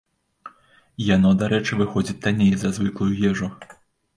Яно, 1.15 1.29
дарэчы, 1.43 1.79
выходзіць 1.81 2.17
танней 2.25 2.53
за 2.63 2.75
звыклую 2.79 3.13
ежу. 3.31 3.53